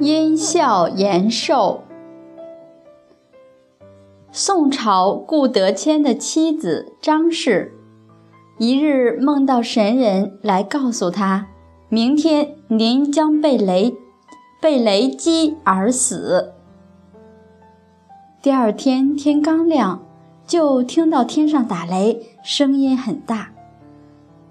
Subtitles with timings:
[0.00, 1.82] 因孝延寿。
[4.32, 7.74] 宋朝顾德谦的妻子张氏，
[8.58, 11.48] 一日梦到神人来告诉他，
[11.90, 13.94] 明天您将被雷
[14.62, 16.54] 被雷击而死。
[18.40, 20.02] 第二天天刚亮，
[20.46, 23.50] 就听到天上打雷，声音很大。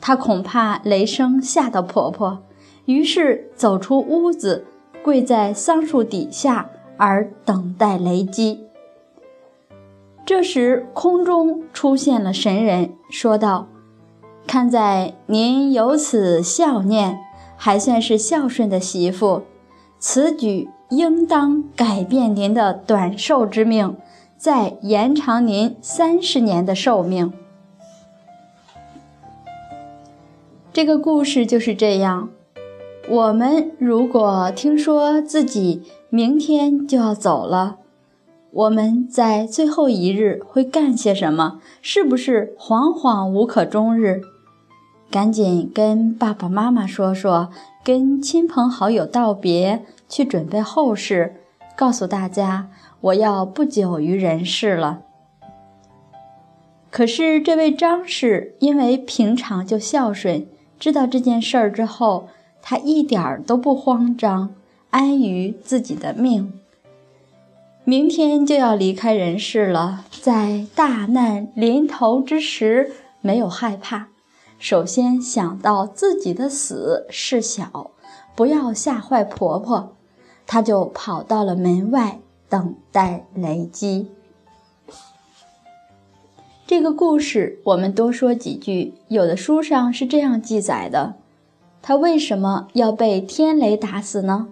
[0.00, 2.44] 她恐怕雷声吓到婆婆，
[2.84, 4.66] 于是走出屋子。
[5.02, 8.64] 跪在桑树底下，而等待雷击。
[10.24, 13.66] 这时，空中出现了神人，说道
[14.46, 17.18] ：“看在您有此孝念，
[17.56, 19.42] 还算是孝顺的媳妇，
[19.98, 23.96] 此举应当改变您的短寿之命，
[24.38, 27.32] 再延长您三十年的寿命。”
[30.72, 32.30] 这个故事就是这样。
[33.12, 37.76] 我们如果听说自己明天就要走了，
[38.50, 41.60] 我们在最后一日会干些什么？
[41.82, 44.22] 是不是惶惶无可终日？
[45.10, 47.50] 赶紧跟爸爸妈妈说说，
[47.84, 51.34] 跟亲朋好友道别，去准备后事，
[51.76, 52.70] 告诉大家
[53.02, 55.02] 我要不久于人世了。
[56.90, 60.46] 可是这位张氏因为平常就孝顺，
[60.78, 62.28] 知道这件事儿之后。
[62.62, 64.54] 他一点儿都不慌张，
[64.90, 66.52] 安于自己的命。
[67.84, 74.06] 明天就要离开人世了，在大难临头之时，没有害怕。
[74.60, 77.90] 首先想到自己的死事小，
[78.36, 79.96] 不要吓坏婆婆，
[80.46, 84.12] 她就跑到了门外等待雷击。
[86.64, 91.16] 这个故事我们多说几句，有的书上是这样记载的。
[91.82, 94.48] 他为什么要被天雷打死呢？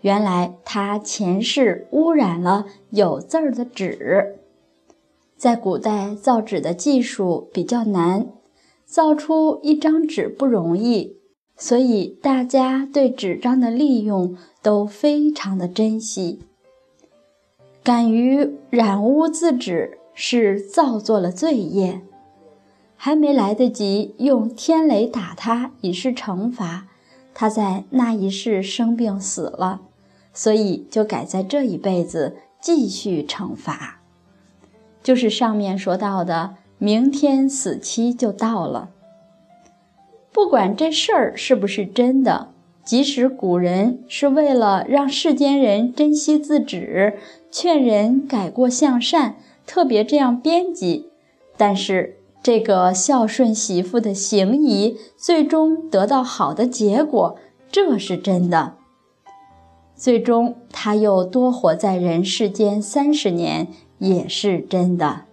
[0.00, 4.38] 原来他前世污染了有字儿的纸。
[5.36, 8.26] 在古代造纸的技术比较难，
[8.84, 11.18] 造出一张纸不容易，
[11.56, 16.40] 所以大家对纸张的利用都非常的珍惜。
[17.84, 22.00] 敢于染污字纸，是造作了罪业。
[23.04, 26.86] 还没来得及用天雷打他以示惩罚，
[27.34, 29.80] 他在那一世生病死了，
[30.32, 34.00] 所以就改在这一辈子继续惩罚，
[35.02, 38.90] 就是上面说到的，明天死期就到了。
[40.32, 42.52] 不管这事儿是不是真的，
[42.84, 47.18] 即使古人是为了让世间人珍惜字纸，
[47.50, 49.34] 劝人改过向善，
[49.66, 51.08] 特别这样编辑，
[51.56, 52.18] 但是。
[52.42, 57.36] 这个孝顺媳妇的行仪，最终得到好的结果，
[57.70, 58.74] 这是真的。
[59.94, 65.26] 最终，他又多活在人世间三十年，也是真的。